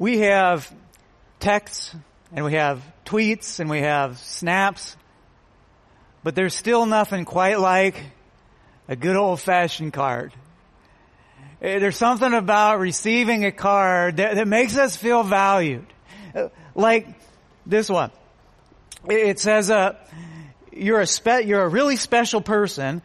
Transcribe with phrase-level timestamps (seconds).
[0.00, 0.72] We have
[1.40, 1.94] texts
[2.32, 4.96] and we have tweets and we have snaps,
[6.24, 8.02] but there's still nothing quite like
[8.88, 10.32] a good old fashioned card.
[11.60, 15.84] Eh, there's something about receiving a card that, that makes us feel valued.
[16.34, 17.06] Eh, like
[17.66, 18.10] this one.
[19.06, 19.96] It says, uh,
[20.72, 23.02] you're a spe- you're a really special person.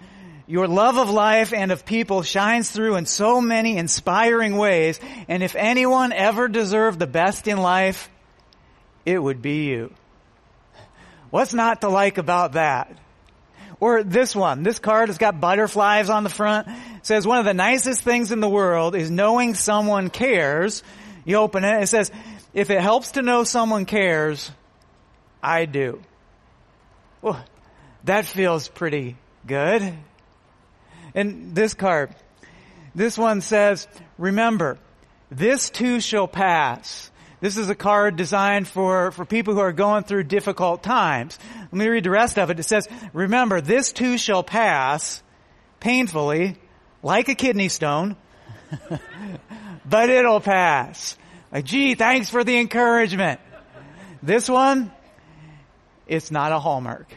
[0.48, 5.00] Your love of life and of people shines through in so many inspiring ways.
[5.28, 8.10] And if anyone ever deserved the best in life,
[9.06, 9.94] it would be you.
[11.32, 12.96] What's not to like about that?
[13.80, 14.64] Or this one.
[14.64, 16.68] This card has got butterflies on the front.
[16.68, 20.84] It says one of the nicest things in the world is knowing someone cares.
[21.26, 21.84] You open it.
[21.84, 22.12] It says,
[22.54, 24.50] if it helps to know someone cares,
[25.42, 26.02] I do.
[27.22, 27.44] Well,
[28.06, 29.94] that feels pretty good.
[31.16, 32.14] And this card,
[32.94, 34.78] this one says, remember,
[35.32, 37.10] this too shall pass.
[37.40, 41.40] This is a card designed for, for people who are going through difficult times.
[41.62, 42.60] Let me read the rest of it.
[42.60, 45.24] It says, remember, this too shall pass
[45.80, 46.58] painfully,
[47.02, 48.18] like a kidney stone,
[49.86, 51.18] but it'll pass.
[51.52, 53.40] Like, gee, thanks for the encouragement.
[54.22, 54.92] This one,
[56.08, 57.08] it's not a Hallmark.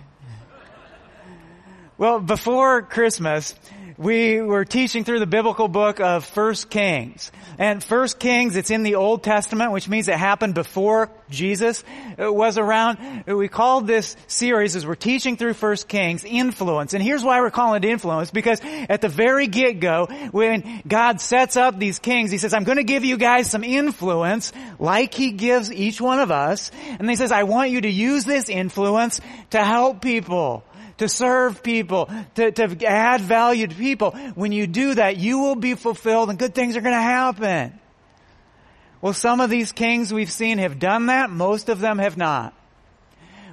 [1.96, 3.56] Well, before Christmas,
[3.98, 7.32] we were teaching through the biblical book of First Kings.
[7.58, 11.82] And First Kings, it's in the Old Testament, which means it happened before Jesus
[12.16, 13.24] was around.
[13.26, 16.94] We called this series, as we're teaching through First Kings, influence.
[16.94, 21.56] And here's why we're calling it influence, because at the very get-go, when God sets
[21.56, 25.32] up these kings, He says, I'm going to give you guys some influence, like He
[25.32, 26.70] gives each one of us.
[27.00, 29.20] And He says, I want you to use this influence
[29.50, 30.62] to help people
[30.98, 34.12] to serve people, to, to add value to people.
[34.34, 37.78] When you do that, you will be fulfilled and good things are going to happen.
[39.00, 41.30] Well, some of these kings we've seen have done that.
[41.30, 42.54] Most of them have not.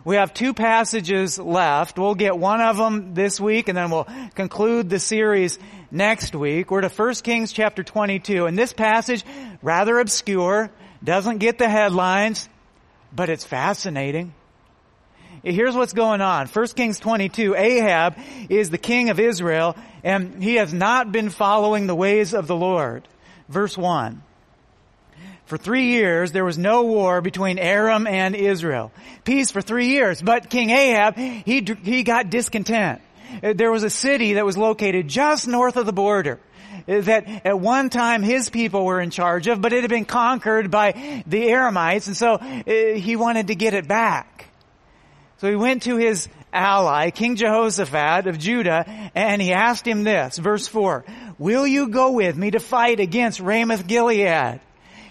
[0.03, 1.97] We have two passages left.
[1.97, 5.57] We'll get one of them this week and then we'll conclude the series
[5.89, 6.69] next week.
[6.69, 9.23] We're to 1 Kings chapter 22 and this passage,
[9.63, 10.69] rather obscure,
[11.03, 12.47] doesn't get the headlines,
[13.11, 14.33] but it's fascinating.
[15.45, 16.47] Here's what's going on.
[16.47, 18.17] 1 Kings 22, Ahab
[18.49, 22.55] is the king of Israel and he has not been following the ways of the
[22.55, 23.07] Lord.
[23.47, 24.23] Verse 1.
[25.45, 28.91] For three years, there was no war between Aram and Israel.
[29.23, 30.19] Peace for three years.
[30.19, 33.01] But King Ahab, he, he got discontent.
[33.41, 36.39] There was a city that was located just north of the border
[36.87, 40.71] that at one time his people were in charge of, but it had been conquered
[40.71, 44.35] by the Aramites, and so uh, he wanted to get it back.
[45.37, 50.37] So he went to his ally, King Jehoshaphat of Judah, and he asked him this,
[50.37, 51.03] verse 4,
[51.37, 54.61] Will you go with me to fight against Ramoth Gilead?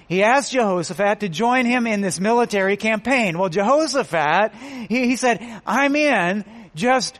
[0.09, 3.39] He asked Jehoshaphat to join him in this military campaign.
[3.39, 4.55] Well, Jehoshaphat,
[4.89, 7.19] he, he said, I'm in, just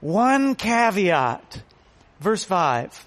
[0.00, 1.62] one caveat.
[2.20, 3.06] Verse 5.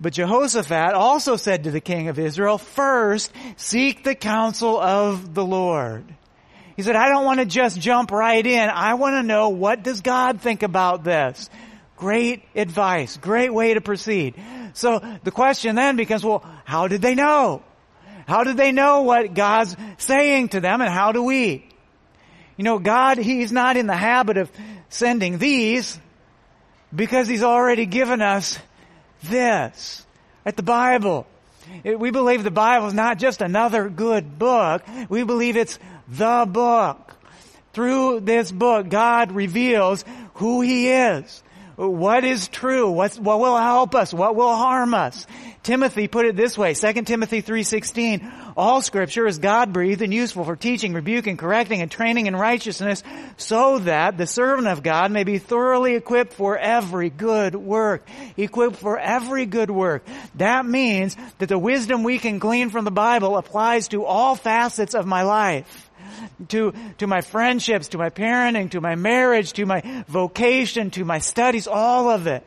[0.00, 5.44] But Jehoshaphat also said to the king of Israel, first seek the counsel of the
[5.44, 6.04] Lord.
[6.76, 8.68] He said, I don't want to just jump right in.
[8.68, 11.50] I want to know what does God think about this?
[11.96, 13.16] Great advice.
[13.16, 14.34] Great way to proceed.
[14.74, 17.62] So the question then becomes, well, how did they know?
[18.26, 21.68] How did they know what God's saying to them and how do we?
[22.56, 24.50] You know, God, He's not in the habit of
[24.88, 25.98] sending these
[26.94, 28.58] because He's already given us
[29.24, 30.06] this.
[30.44, 31.26] At the Bible.
[31.84, 34.82] We believe the Bible is not just another good book.
[35.08, 35.78] We believe it's
[36.16, 37.16] the book.
[37.72, 40.04] Through this book, God reveals
[40.34, 41.42] who He is.
[41.76, 42.90] What is true?
[42.90, 44.12] What will help us?
[44.12, 45.26] What will harm us?
[45.62, 50.56] Timothy put it this way, 2 Timothy 3.16, all scripture is God-breathed and useful for
[50.56, 53.04] teaching, rebuking, correcting, and training in righteousness
[53.36, 58.06] so that the servant of God may be thoroughly equipped for every good work.
[58.36, 60.04] Equipped for every good work.
[60.34, 64.94] That means that the wisdom we can glean from the Bible applies to all facets
[64.94, 65.90] of my life
[66.48, 71.18] to, to my friendships, to my parenting, to my marriage, to my vocation, to my
[71.18, 72.44] studies, all of it.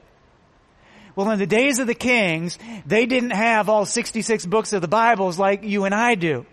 [1.15, 4.87] Well, in the days of the kings, they didn't have all 66 books of the
[4.87, 6.45] Bibles like you and I do.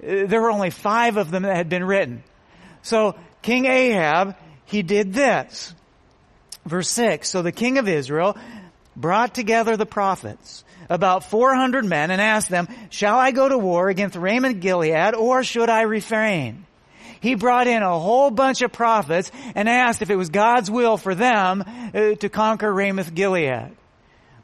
[0.00, 2.22] there were only five of them that had been written.
[2.82, 5.74] So King Ahab, he did this.
[6.64, 8.36] Verse 6, so the king of Israel
[8.96, 13.88] brought together the prophets, about 400 men, and asked them, shall I go to war
[13.88, 16.66] against Ramoth Gilead, or should I refrain?
[17.20, 20.96] He brought in a whole bunch of prophets and asked if it was God's will
[20.96, 23.70] for them uh, to conquer Ramoth Gilead.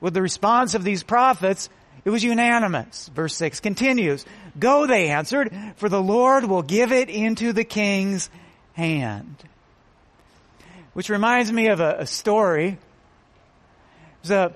[0.00, 1.68] With the response of these prophets,
[2.04, 3.08] it was unanimous.
[3.14, 4.24] Verse 6 continues,
[4.58, 8.28] Go, they answered, for the Lord will give it into the king's
[8.72, 9.36] hand.
[10.92, 12.78] Which reminds me of a, a story.
[14.22, 14.54] There's a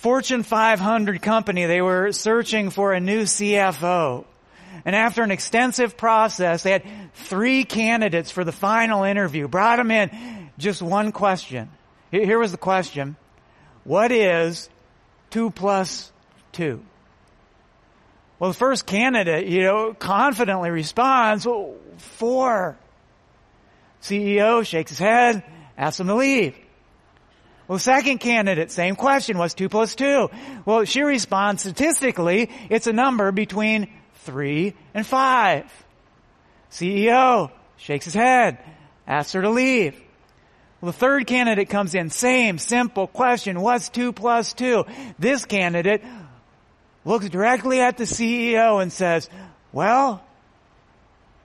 [0.00, 1.66] Fortune 500 company.
[1.66, 4.24] They were searching for a new CFO.
[4.86, 9.90] And after an extensive process, they had three candidates for the final interview, brought them
[9.90, 10.48] in.
[10.56, 11.68] Just one question.
[12.10, 13.16] Here was the question.
[13.84, 14.70] What is
[15.28, 16.10] two plus
[16.52, 16.82] two?
[18.38, 22.78] Well, the first candidate, you know, confidently responds, well, four.
[24.00, 25.44] CEO shakes his head,
[25.76, 26.56] asks him to leave.
[27.70, 30.28] Well, second candidate, same question, what's two plus two?
[30.64, 33.86] Well, she responds statistically, it's a number between
[34.24, 35.70] three and five.
[36.72, 38.58] CEO shakes his head,
[39.06, 39.94] asks her to leave.
[40.80, 44.84] Well, the third candidate comes in, same simple question, what's two plus two?
[45.20, 46.02] This candidate
[47.04, 49.30] looks directly at the CEO and says,
[49.72, 50.24] well,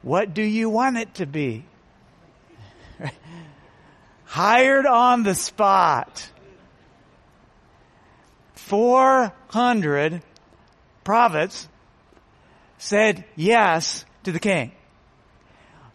[0.01, 1.65] what do you want it to be?
[4.35, 6.29] Hired on the spot.
[8.55, 10.21] 400
[11.05, 11.69] prophets
[12.77, 14.73] said yes to the king.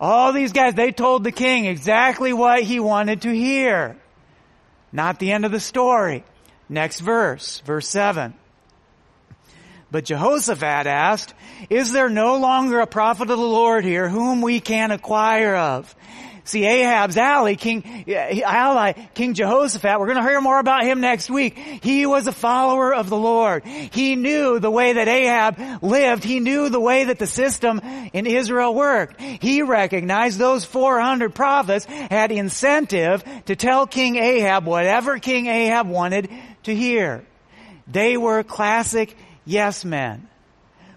[0.00, 3.98] All these guys, they told the king exactly what he wanted to hear.
[4.90, 6.24] Not the end of the story.
[6.66, 8.32] Next verse, verse 7.
[9.90, 11.34] But Jehoshaphat asked,
[11.68, 15.94] Is there no longer a prophet of the Lord here whom we can acquire of?
[16.44, 18.04] See, Ahab's ally, King,
[18.44, 21.56] ally, King Jehoshaphat, we're going to hear more about him next week.
[21.56, 23.64] He was a follower of the Lord.
[23.64, 26.24] He knew the way that Ahab lived.
[26.24, 27.80] He knew the way that the system
[28.12, 29.20] in Israel worked.
[29.20, 36.30] He recognized those 400 prophets had incentive to tell King Ahab whatever King Ahab wanted
[36.64, 37.24] to hear.
[37.86, 40.28] They were classic yes men.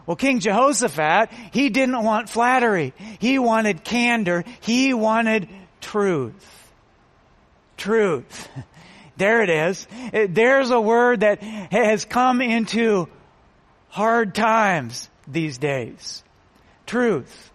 [0.06, 2.94] Well, King Jehoshaphat, he didn't want flattery.
[3.20, 4.44] He wanted candor.
[4.62, 5.48] He wanted
[5.82, 6.72] truth.
[7.78, 8.50] Truth.
[9.16, 9.88] There it is.
[10.12, 13.08] There's a word that has come into
[13.90, 16.24] hard times these days.
[16.88, 17.52] Truth.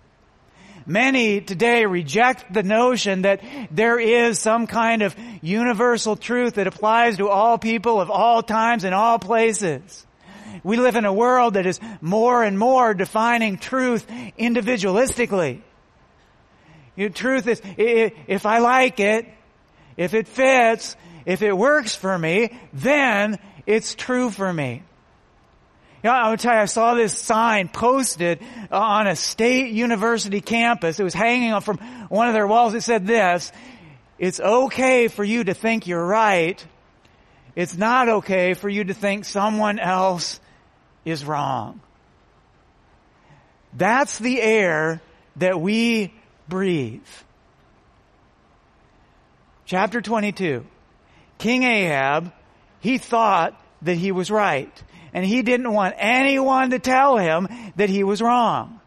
[0.86, 7.18] Many today reject the notion that there is some kind of universal truth that applies
[7.18, 10.06] to all people of all times and all places.
[10.64, 14.06] We live in a world that is more and more defining truth
[14.38, 15.60] individualistically.
[16.96, 19.26] You know, truth is, if I like it,
[19.96, 20.96] if it fits,
[21.26, 24.82] if it works for me, then it's true for me.
[26.02, 28.40] You know, I would tell you, I saw this sign posted
[28.70, 31.00] on a state university campus.
[31.00, 31.78] It was hanging up from
[32.08, 32.75] one of their walls.
[32.75, 33.50] It said this,
[34.19, 36.64] it's okay for you to think you're right.
[37.56, 40.40] It's not okay for you to think someone else
[41.10, 41.81] is wrong.
[43.75, 45.00] That's the air
[45.37, 46.12] that we
[46.49, 47.02] breathe.
[49.66, 50.64] Chapter 22.
[51.38, 52.32] King Ahab,
[52.80, 54.73] he thought that he was right.
[55.12, 58.80] And he didn't want anyone to tell him that he was wrong.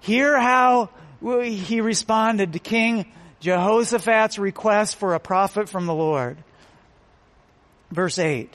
[0.00, 6.38] Hear how he responded to King Jehoshaphat's request for a prophet from the Lord.
[7.90, 8.54] Verse 8.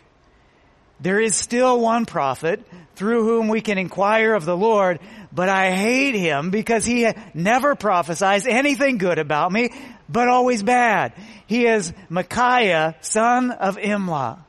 [1.01, 2.63] There is still one prophet
[2.95, 4.99] through whom we can inquire of the Lord,
[5.31, 9.71] but I hate him because he never prophesies anything good about me,
[10.07, 11.13] but always bad.
[11.47, 14.39] He is Micaiah, son of Imlah.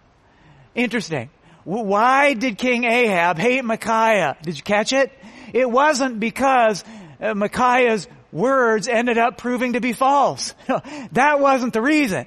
[0.74, 1.30] Interesting.
[1.64, 4.36] Why did King Ahab hate Micaiah?
[4.42, 5.12] Did you catch it?
[5.52, 6.84] It wasn't because
[7.20, 10.54] uh, Micaiah's words ended up proving to be false.
[11.12, 12.26] that wasn't the reason.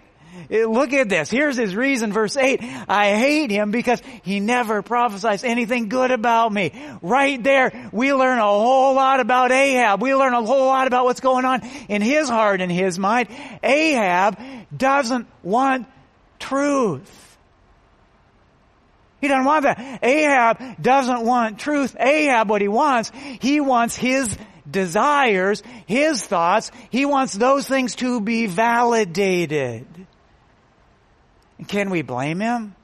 [0.49, 1.29] Eh, look at this.
[1.29, 2.59] Here's his reason, verse 8.
[2.87, 6.71] I hate him because he never prophesies anything good about me.
[7.01, 10.01] Right there, we learn a whole lot about Ahab.
[10.01, 13.29] We learn a whole lot about what's going on in his heart and his mind.
[13.63, 14.37] Ahab
[14.75, 15.87] doesn't want
[16.39, 17.37] truth.
[19.21, 20.03] He doesn't want that.
[20.03, 21.95] Ahab doesn't want truth.
[21.99, 24.37] Ahab, what he wants, he wants his
[24.69, 29.85] desires, his thoughts, he wants those things to be validated.
[31.67, 32.75] Can we blame him?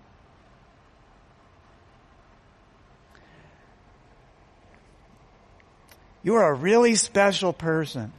[6.23, 8.13] You're a really special person.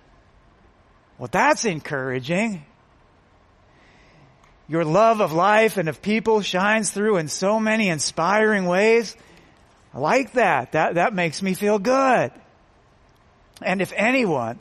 [1.18, 2.64] Well, that's encouraging.
[4.68, 9.16] Your love of life and of people shines through in so many inspiring ways.
[9.94, 10.72] I like that.
[10.72, 12.32] That, that makes me feel good.
[13.60, 14.58] And if anyone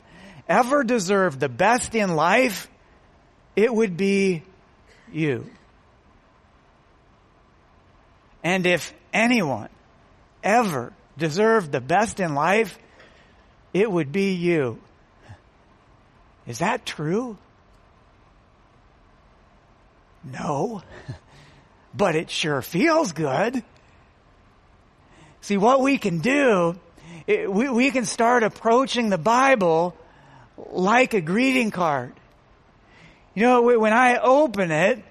[0.48, 2.68] ever deserved the best in life,
[3.56, 4.42] it would be
[5.10, 5.50] you.
[8.42, 9.68] And if anyone
[10.42, 12.78] ever deserved the best in life,
[13.72, 14.80] it would be you.
[16.46, 17.36] Is that true?
[20.24, 20.82] No.
[21.94, 23.62] But it sure feels good.
[25.42, 26.78] See, what we can do,
[27.26, 29.94] it, we, we can start approaching the Bible
[30.70, 32.14] like a greeting card.
[33.34, 35.04] You know, when I open it,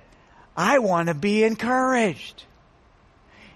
[0.55, 2.45] I want to be encouraged.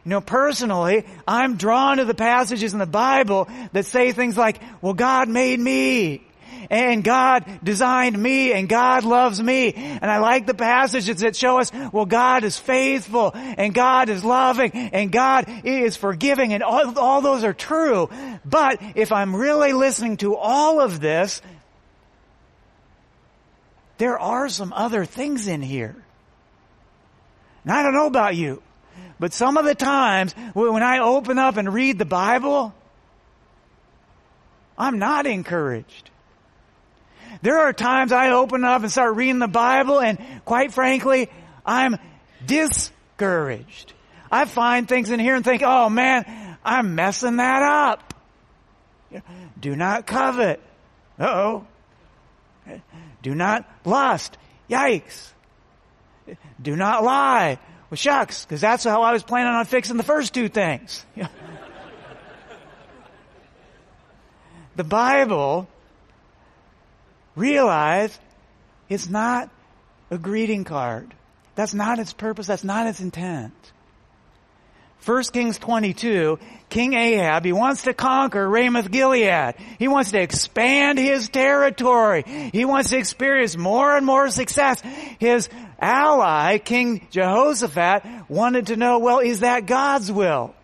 [0.05, 4.61] You know, personally, I'm drawn to the passages in the Bible that say things like,
[4.81, 6.21] well, God made me.
[6.69, 9.73] And God designed me and God loves me.
[9.73, 14.23] And I like the passages that show us, well, God is faithful and God is
[14.23, 18.09] loving and God is forgiving and all, all those are true.
[18.45, 21.41] But if I'm really listening to all of this,
[23.97, 25.95] there are some other things in here.
[27.63, 28.61] And I don't know about you,
[29.19, 32.73] but some of the times when I open up and read the Bible,
[34.77, 36.09] I'm not encouraged.
[37.41, 41.29] There are times I open up and start reading the Bible and quite frankly,
[41.65, 41.97] I'm
[42.45, 43.93] discouraged.
[44.31, 48.13] I find things in here and think, oh man, I'm messing that up.
[49.59, 50.61] Do not covet.
[51.19, 51.65] Oh.
[53.21, 54.37] Do not lust.
[54.69, 55.31] Yikes.
[56.61, 57.59] Do not lie.
[57.89, 61.05] Well, shucks, because that's how I was planning on fixing the first two things.
[64.75, 65.67] the Bible,
[67.35, 68.17] realize
[68.89, 69.49] it's not
[70.09, 71.13] a greeting card.
[71.55, 72.47] That's not its purpose.
[72.47, 73.53] That's not its intent.
[75.05, 79.53] 1 Kings 22, King Ahab, he wants to conquer Ramoth Gilead.
[79.77, 82.23] He wants to expand his territory.
[82.51, 84.81] He wants to experience more and more success.
[85.19, 85.47] His
[85.79, 90.55] ally, King Jehoshaphat, wanted to know, well, is that God's will?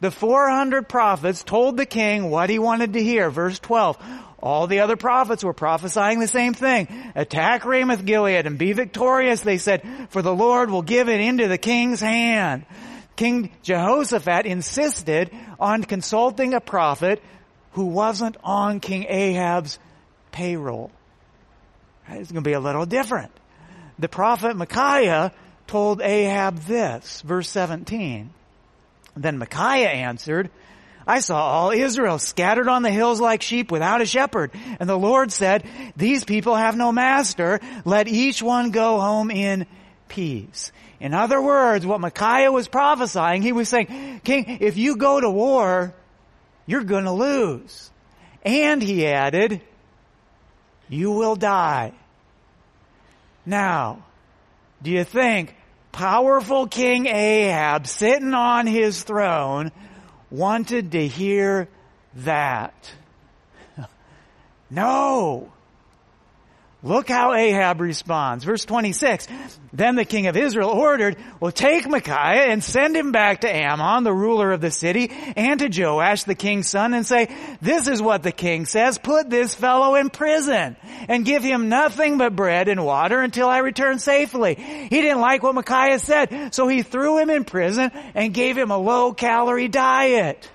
[0.00, 3.30] The 400 prophets told the king what he wanted to hear.
[3.30, 3.96] Verse 12.
[4.42, 6.88] All the other prophets were prophesying the same thing.
[7.14, 11.48] Attack Ramoth Gilead and be victorious, they said, for the Lord will give it into
[11.48, 12.64] the king's hand.
[13.20, 17.22] King Jehoshaphat insisted on consulting a prophet
[17.72, 19.78] who wasn't on King Ahab's
[20.32, 20.90] payroll.
[22.08, 23.30] It's going to be a little different.
[23.98, 25.32] The prophet Micaiah
[25.66, 28.30] told Ahab this, verse 17.
[29.16, 30.48] Then Micaiah answered,
[31.06, 34.50] I saw all Israel scattered on the hills like sheep without a shepherd.
[34.80, 37.60] And the Lord said, these people have no master.
[37.84, 39.66] Let each one go home in
[40.08, 40.72] peace.
[41.00, 45.30] In other words, what Micaiah was prophesying, he was saying, King, if you go to
[45.30, 45.94] war,
[46.66, 47.90] you're gonna lose.
[48.42, 49.62] And he added,
[50.90, 51.92] you will die.
[53.46, 54.04] Now,
[54.82, 55.56] do you think
[55.90, 59.72] powerful King Ahab sitting on his throne
[60.30, 61.68] wanted to hear
[62.16, 62.92] that?
[64.70, 65.50] no.
[66.82, 68.42] Look how Ahab responds.
[68.44, 69.28] Verse 26.
[69.72, 74.02] Then the king of Israel ordered, well, take Micaiah and send him back to Amon,
[74.02, 77.28] the ruler of the city, and to Joash, the king's son, and say,
[77.60, 82.16] this is what the king says, put this fellow in prison and give him nothing
[82.16, 84.54] but bread and water until I return safely.
[84.54, 88.70] He didn't like what Micaiah said, so he threw him in prison and gave him
[88.70, 90.48] a low calorie diet.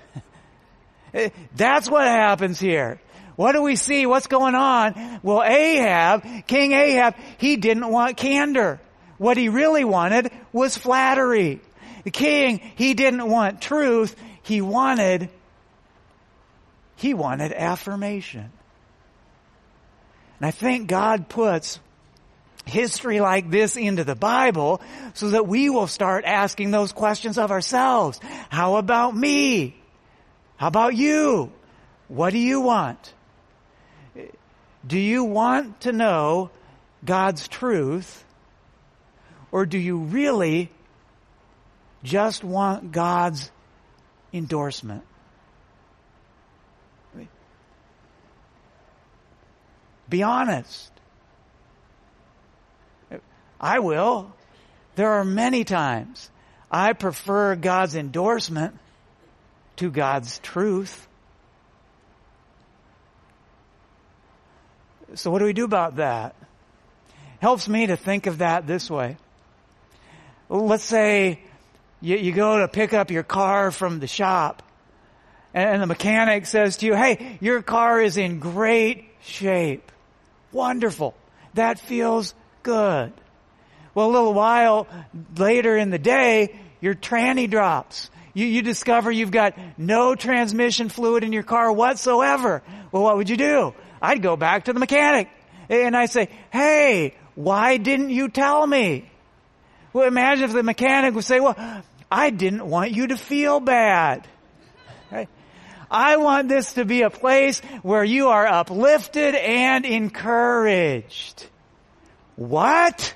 [1.54, 3.00] That's what happens here.
[3.36, 4.06] What do we see?
[4.06, 5.20] What's going on?
[5.22, 8.80] Well, Ahab, King Ahab, he didn't want candor.
[9.18, 11.60] What he really wanted was flattery.
[12.04, 14.16] The king, he didn't want truth.
[14.42, 15.28] He wanted,
[16.96, 18.52] he wanted affirmation.
[20.38, 21.80] And I think God puts
[22.64, 24.80] history like this into the Bible
[25.14, 28.20] so that we will start asking those questions of ourselves.
[28.50, 29.76] How about me?
[30.56, 31.52] How about you?
[32.08, 33.14] What do you want?
[34.86, 36.50] Do you want to know
[37.04, 38.24] God's truth?
[39.50, 40.70] Or do you really
[42.02, 43.50] just want God's
[44.32, 45.02] endorsement?
[50.08, 50.92] Be honest.
[53.60, 54.32] I will.
[54.94, 56.30] There are many times
[56.70, 58.78] I prefer God's endorsement
[59.76, 61.08] to God's truth.
[65.14, 66.34] So what do we do about that?
[67.40, 69.16] Helps me to think of that this way.
[70.48, 71.40] Let's say
[72.00, 74.62] you, you go to pick up your car from the shop
[75.54, 79.90] and the mechanic says to you, hey, your car is in great shape.
[80.52, 81.14] Wonderful.
[81.54, 83.12] That feels good.
[83.94, 84.86] Well, a little while
[85.36, 88.10] later in the day, your tranny drops.
[88.34, 92.62] You, you discover you've got no transmission fluid in your car whatsoever.
[92.92, 93.74] Well, what would you do?
[94.00, 95.28] I'd go back to the mechanic
[95.68, 99.10] and I say, hey, why didn't you tell me?
[99.92, 104.26] Well, imagine if the mechanic would say, well, I didn't want you to feel bad.
[105.88, 111.46] I want this to be a place where you are uplifted and encouraged.
[112.34, 113.14] What?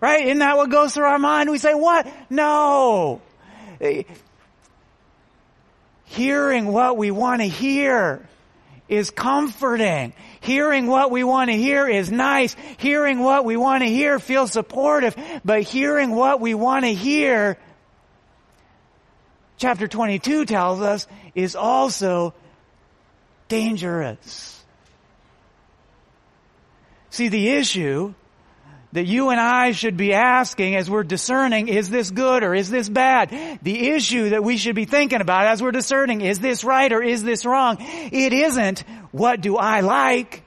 [0.00, 0.24] Right?
[0.24, 1.50] Isn't that what goes through our mind?
[1.50, 2.10] We say, what?
[2.30, 3.20] No.
[6.04, 8.26] Hearing what we want to hear
[8.88, 10.12] is comforting.
[10.40, 12.54] Hearing what we want to hear is nice.
[12.78, 15.16] Hearing what we want to hear feels supportive.
[15.44, 17.58] But hearing what we want to hear,
[19.56, 22.34] chapter 22 tells us, is also
[23.48, 24.64] dangerous.
[27.10, 28.14] See, the issue
[28.96, 32.70] that you and I should be asking as we're discerning, is this good or is
[32.70, 33.58] this bad?
[33.62, 37.02] The issue that we should be thinking about as we're discerning, is this right or
[37.02, 37.76] is this wrong?
[37.78, 38.80] It isn't,
[39.12, 40.44] what do I like?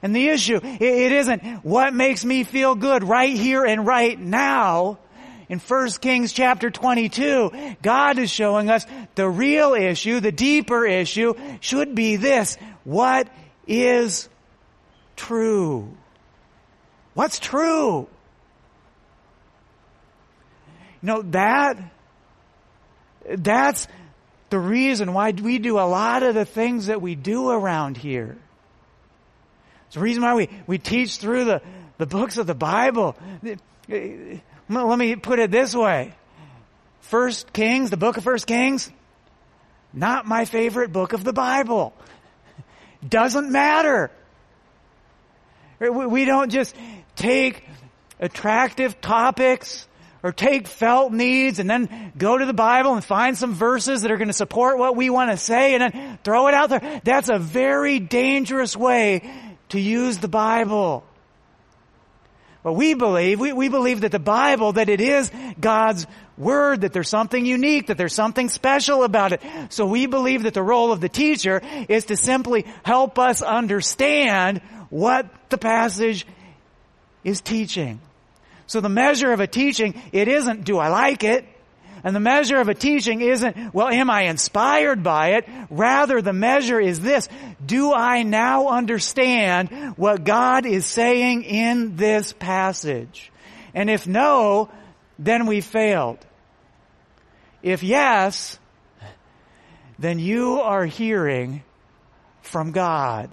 [0.00, 4.98] And the issue, it isn't what makes me feel good right here and right now.
[5.50, 11.34] In 1 Kings chapter 22, God is showing us the real issue, the deeper issue
[11.60, 12.56] should be this.
[12.84, 13.28] What
[13.66, 14.30] is
[15.14, 15.94] true?
[17.16, 18.06] What's true?
[21.00, 21.78] You know, that,
[23.38, 23.88] that's
[24.50, 28.36] the reason why we do a lot of the things that we do around here.
[29.86, 31.62] It's the reason why we, we teach through the,
[31.96, 33.16] the books of the Bible.
[33.88, 36.12] Let me put it this way.
[37.00, 38.90] First Kings, the book of First Kings,
[39.94, 41.94] not my favorite book of the Bible.
[43.08, 44.10] Doesn't matter.
[45.80, 46.74] We don't just
[47.16, 47.64] take
[48.20, 49.86] attractive topics
[50.22, 54.10] or take felt needs and then go to the Bible and find some verses that
[54.10, 57.00] are going to support what we want to say and then throw it out there.
[57.04, 59.30] That's a very dangerous way
[59.70, 61.04] to use the Bible.
[62.62, 66.04] But we believe, we, we believe that the Bible, that it is God's
[66.36, 69.40] Word, that there's something unique, that there's something special about it.
[69.70, 74.60] So we believe that the role of the teacher is to simply help us understand
[74.90, 76.26] what the passage
[77.26, 78.00] is teaching.
[78.68, 81.44] So the measure of a teaching, it isn't, do I like it?
[82.04, 85.48] And the measure of a teaching isn't, well, am I inspired by it?
[85.68, 87.28] Rather, the measure is this.
[87.64, 93.32] Do I now understand what God is saying in this passage?
[93.74, 94.70] And if no,
[95.18, 96.18] then we failed.
[97.60, 98.56] If yes,
[99.98, 101.64] then you are hearing
[102.42, 103.30] from God.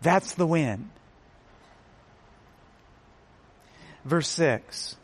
[0.00, 0.90] That's the win.
[4.04, 4.96] Verse 6.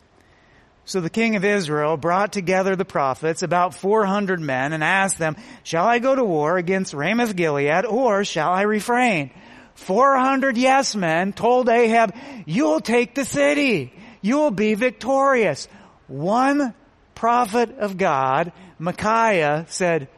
[0.84, 5.36] So the king of Israel brought together the prophets, about 400 men, and asked them,
[5.62, 9.30] Shall I go to war against Ramoth Gilead, or shall I refrain?
[9.74, 13.92] 400 yes men told Ahab, You'll take the city.
[14.20, 15.68] You'll be victorious.
[16.08, 16.74] One
[17.14, 20.08] prophet of God, Micaiah, said,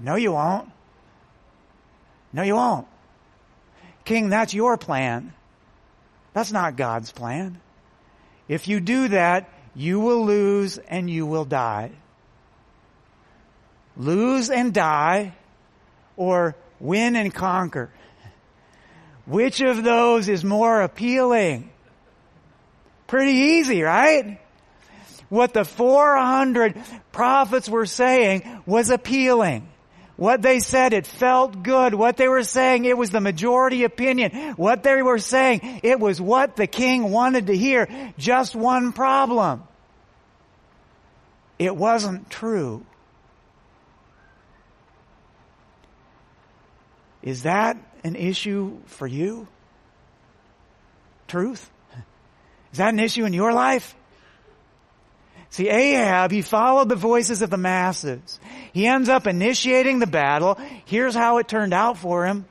[0.00, 0.68] No, you won't.
[2.32, 2.88] No, you won't.
[4.04, 5.32] King, that's your plan.
[6.32, 7.60] That's not God's plan.
[8.48, 11.92] If you do that, you will lose and you will die.
[13.96, 15.34] Lose and die
[16.16, 17.90] or win and conquer.
[19.26, 21.70] Which of those is more appealing?
[23.06, 24.40] Pretty easy, right?
[25.28, 26.80] What the 400
[27.12, 29.68] prophets were saying was appealing.
[30.18, 31.94] What they said, it felt good.
[31.94, 34.54] What they were saying, it was the majority opinion.
[34.56, 38.12] What they were saying, it was what the king wanted to hear.
[38.18, 39.62] Just one problem.
[41.56, 42.84] It wasn't true.
[47.22, 49.46] Is that an issue for you?
[51.28, 51.70] Truth?
[52.72, 53.94] Is that an issue in your life?
[55.50, 58.38] See, Ahab, he followed the voices of the masses.
[58.72, 60.58] He ends up initiating the battle.
[60.84, 62.44] Here's how it turned out for him.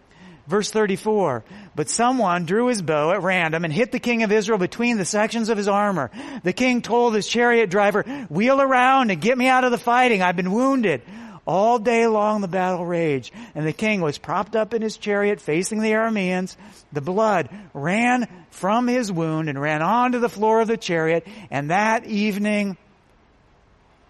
[0.47, 1.43] Verse 34.
[1.75, 5.05] But someone drew his bow at random and hit the king of Israel between the
[5.05, 6.09] sections of his armor.
[6.43, 10.21] The king told his chariot driver, wheel around and get me out of the fighting.
[10.21, 11.01] I've been wounded.
[11.45, 15.39] All day long the battle raged, and the king was propped up in his chariot
[15.39, 16.57] facing the Arameans.
[16.91, 21.69] The blood ran from his wound and ran onto the floor of the chariot, and
[21.69, 22.75] that evening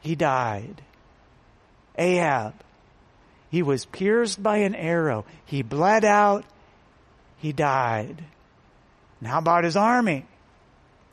[0.01, 0.81] he died.
[1.97, 2.53] Ahab.
[3.49, 5.25] He was pierced by an arrow.
[5.45, 6.45] He bled out.
[7.37, 8.23] He died.
[9.19, 10.25] And how about his army?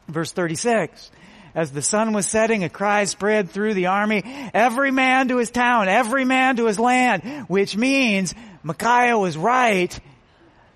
[0.09, 1.11] Verse 36.
[1.55, 5.51] As the sun was setting, a cry spread through the army, every man to his
[5.51, 9.99] town, every man to his land, which means Micaiah was right.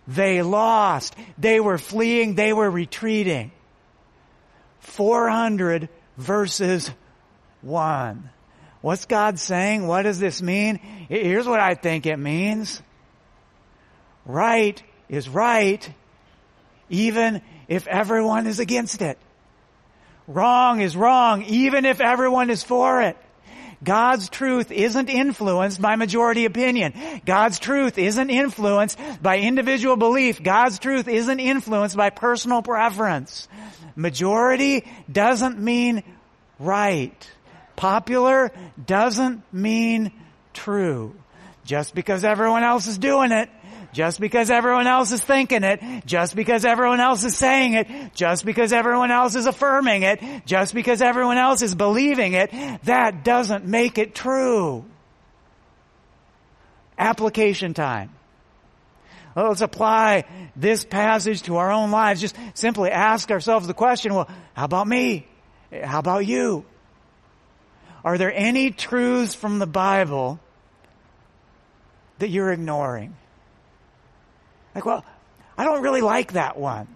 [0.06, 1.16] They lost.
[1.36, 2.36] They were fleeing.
[2.36, 3.50] They were retreating.
[4.80, 6.90] 400 verses
[7.62, 8.30] 1.
[8.80, 9.86] What's God saying?
[9.86, 10.76] What does this mean?
[10.76, 12.80] Here's what I think it means.
[14.24, 15.88] Right is right,
[16.90, 19.18] even if everyone is against it.
[20.26, 23.16] Wrong is wrong, even if everyone is for it.
[23.82, 26.92] God's truth isn't influenced by majority opinion.
[27.24, 30.42] God's truth isn't influenced by individual belief.
[30.42, 33.48] God's truth isn't influenced by personal preference.
[33.94, 36.02] Majority doesn't mean
[36.58, 37.30] right.
[37.78, 38.50] Popular
[38.84, 40.10] doesn't mean
[40.52, 41.14] true.
[41.64, 43.48] Just because everyone else is doing it,
[43.92, 47.86] just because everyone else is thinking it, just because everyone else is saying it,
[48.16, 52.50] just because everyone else is affirming it, just because everyone else is believing it,
[52.82, 54.84] that doesn't make it true.
[56.98, 58.10] Application time.
[59.36, 60.24] Let's apply
[60.56, 62.20] this passage to our own lives.
[62.20, 65.28] Just simply ask ourselves the question, well, how about me?
[65.84, 66.64] How about you?
[68.04, 70.38] Are there any truths from the Bible
[72.18, 73.16] that you're ignoring?
[74.74, 75.04] Like, well,
[75.56, 76.86] I don't really like that one.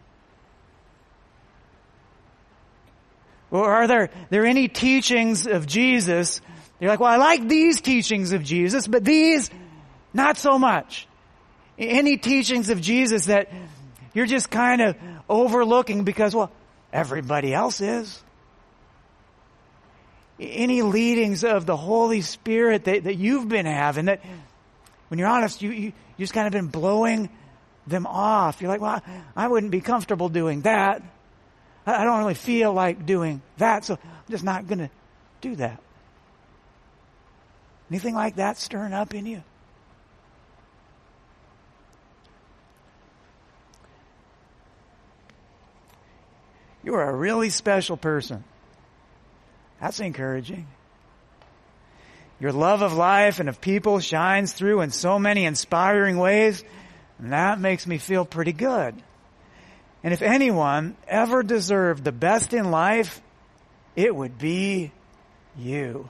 [3.51, 6.41] Or are there, there any teachings of Jesus?
[6.81, 9.51] You're like, well, I like these teachings of Jesus, but these,
[10.15, 11.07] not so much.
[11.77, 13.51] Any teachings of Jesus that
[14.15, 14.97] you're just kind of
[15.29, 16.51] overlooking because, well,
[16.93, 18.23] everybody else is
[20.40, 24.23] any leadings of the Holy Spirit that, that you've been having that
[25.12, 27.29] when you're honest, you, you, you just kind of been blowing
[27.87, 28.62] them off.
[28.62, 29.03] You're like, well,
[29.37, 31.03] I, wouldn't be comfortable doing that.
[31.87, 34.90] I, I don't really feel like doing that, so I'm just not going to
[35.42, 35.83] do that.
[37.90, 39.42] Anything like that stirring up in you?
[46.83, 48.45] You are a really special person.
[49.83, 50.68] That's encouraging.
[52.38, 56.62] Your love of life and of people shines through in so many inspiring ways,
[57.18, 58.95] and that makes me feel pretty good.
[60.05, 63.21] And if anyone ever deserved the best in life,
[63.97, 64.92] it would be
[65.59, 66.09] you.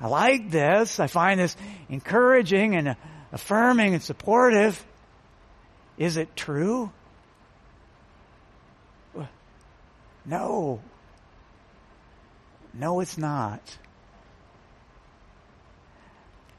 [0.00, 0.98] I like this.
[0.98, 1.54] I find this
[1.90, 2.96] encouraging and
[3.32, 4.82] affirming and supportive.
[5.98, 6.90] Is it true?
[10.24, 10.80] No.
[12.74, 13.60] No, it's not.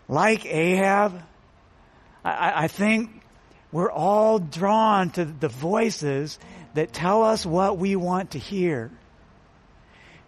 [0.07, 1.21] Like Ahab,
[2.23, 3.09] I, I think
[3.71, 6.37] we're all drawn to the voices
[6.73, 8.91] that tell us what we want to hear.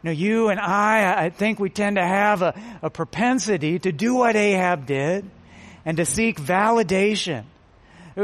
[0.05, 4.13] Know, you and I, I think we tend to have a, a propensity to do
[4.13, 5.27] what Ahab did
[5.83, 7.45] and to seek validation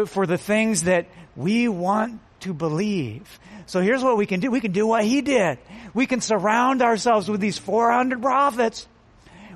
[0.05, 3.39] for the things that we want to believe.
[3.65, 4.51] So here's what we can do.
[4.51, 5.59] We can do what he did.
[5.93, 8.87] We can surround ourselves with these 400 prophets.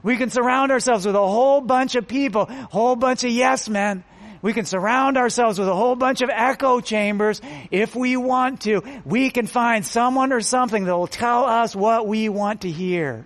[0.04, 4.04] We can surround ourselves with a whole bunch of people, whole bunch of yes men.
[4.41, 8.84] We can surround ourselves with a whole bunch of echo chambers if we want to.
[9.04, 13.26] We can find someone or something that will tell us what we want to hear.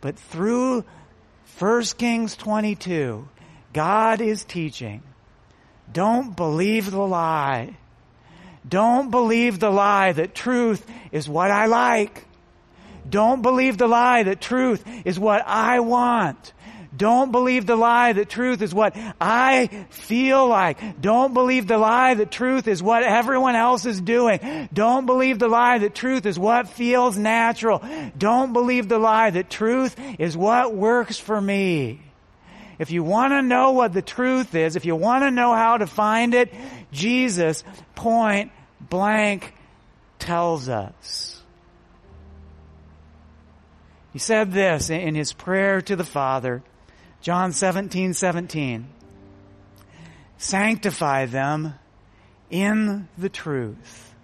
[0.00, 0.84] But through
[1.58, 3.28] 1 Kings 22,
[3.72, 5.02] God is teaching.
[5.92, 7.76] Don't believe the lie.
[8.68, 12.24] Don't believe the lie that truth is what I like.
[13.08, 16.52] Don't believe the lie that truth is what I want.
[16.96, 21.00] Don't believe the lie that truth is what I feel like.
[21.00, 24.68] Don't believe the lie that truth is what everyone else is doing.
[24.72, 27.84] Don't believe the lie that truth is what feels natural.
[28.16, 32.00] Don't believe the lie that truth is what works for me.
[32.78, 35.78] If you want to know what the truth is, if you want to know how
[35.78, 36.52] to find it,
[36.92, 38.52] Jesus point
[38.88, 39.54] blank
[40.18, 41.42] tells us.
[44.12, 46.62] He said this in his prayer to the Father,
[47.20, 48.88] John 17, 17.
[50.38, 51.74] Sanctify them
[52.50, 54.14] in the truth.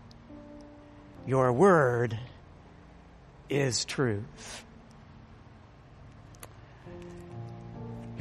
[1.27, 2.19] Your word
[3.49, 4.65] is truth.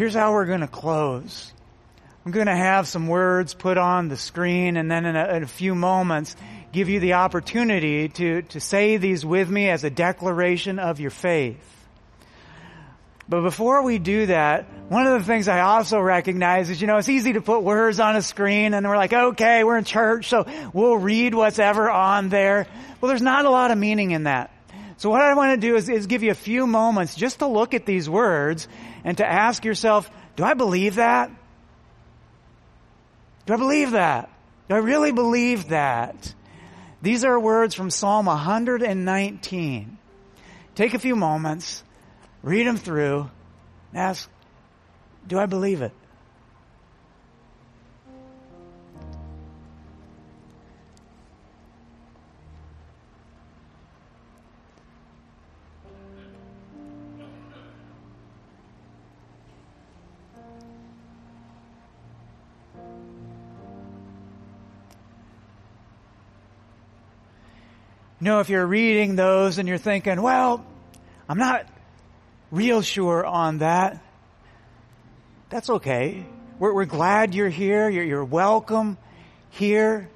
[0.02, 1.54] here's how we're going to close.
[2.24, 5.44] I'm going to have some words put on the screen and then in a, in
[5.44, 6.36] a, few moments
[6.72, 11.10] give you the opportunity to, to say these with me as a declaration of your
[11.10, 11.58] faith.
[13.28, 16.98] But before we do that, one of the things I also recognize is, you know,
[16.98, 20.30] it's easy to put words on a screen and we're like, okay, we're in church,
[20.30, 22.68] so we'll read what's ever on there.
[23.00, 24.52] Well, there's not a lot of meaning in that.
[24.98, 27.48] So what I want to do is, is give you a few moments just to
[27.48, 28.68] look at these words
[29.04, 31.32] and to ask yourself, do I believe that?
[33.46, 34.30] Do I believe that?
[34.70, 36.34] Do I really believe that?
[37.02, 39.98] These are words from Psalm 119.
[40.76, 41.84] Take a few moments,
[42.44, 43.30] read them through,
[43.92, 44.30] and ask,
[45.28, 45.92] do I believe it?
[68.22, 70.64] You know, if you're reading those and you're thinking, well,
[71.28, 71.66] I'm not
[72.52, 74.00] real sure on that,
[75.50, 76.24] that's okay.
[76.60, 77.90] We're, we're glad you're here.
[77.90, 79.00] You're, you're welcome
[79.50, 80.08] here.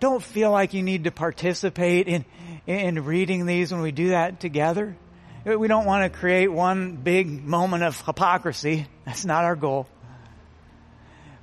[0.00, 2.24] Don't feel like you need to participate in,
[2.66, 4.96] in reading these when we do that together.
[5.44, 8.88] We don't want to create one big moment of hypocrisy.
[9.04, 9.86] That's not our goal.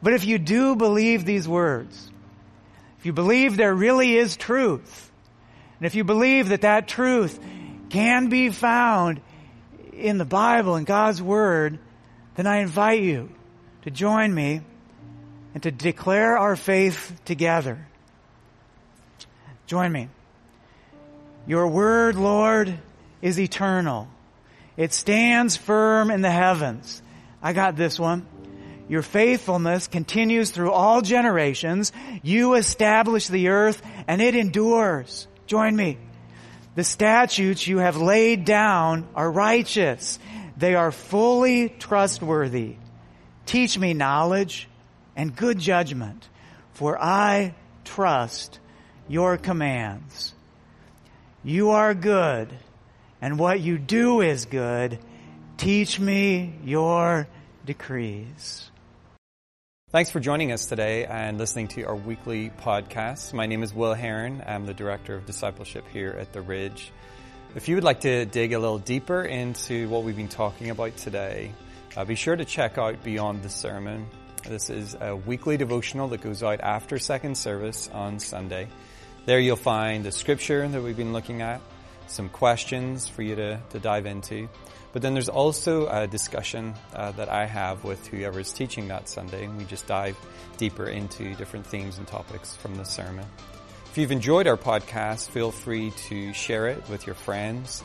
[0.03, 2.11] But if you do believe these words,
[2.99, 5.05] if you believe there really is truth,
[5.79, 7.39] and if you believe that that truth
[7.89, 9.21] can be found
[9.93, 11.79] in the Bible and God's Word,
[12.35, 13.29] then I invite you
[13.83, 14.61] to join me
[15.53, 17.87] and to declare our faith together.
[19.67, 20.09] Join me.
[21.47, 22.77] Your Word, Lord,
[23.21, 24.07] is eternal.
[24.75, 27.01] It stands firm in the heavens.
[27.41, 28.25] I got this one.
[28.89, 31.91] Your faithfulness continues through all generations.
[32.21, 35.27] You establish the earth and it endures.
[35.49, 35.97] Join me.
[36.75, 40.19] The statutes you have laid down are righteous.
[40.55, 42.75] They are fully trustworthy.
[43.47, 44.69] Teach me knowledge
[45.15, 46.29] and good judgment,
[46.73, 48.59] for I trust
[49.07, 50.35] your commands.
[51.43, 52.55] You are good,
[53.19, 54.99] and what you do is good.
[55.57, 57.27] Teach me your
[57.65, 58.69] decrees.
[59.91, 63.33] Thanks for joining us today and listening to our weekly podcast.
[63.33, 64.43] My name is Will Heron.
[64.45, 66.91] I'm the Director of Discipleship here at The Ridge.
[67.55, 70.95] If you would like to dig a little deeper into what we've been talking about
[70.97, 71.53] today,
[71.97, 74.05] uh, be sure to check out Beyond the Sermon.
[74.43, 78.67] This is a weekly devotional that goes out after second service on Sunday.
[79.25, 81.61] There you'll find the scripture that we've been looking at,
[82.05, 84.49] some questions for you to, to dive into.
[84.91, 89.07] But then there's also a discussion uh, that I have with whoever is teaching that
[89.07, 90.17] Sunday, and we just dive
[90.57, 93.25] deeper into different themes and topics from the sermon.
[93.91, 97.83] If you've enjoyed our podcast, feel free to share it with your friends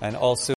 [0.00, 0.55] and also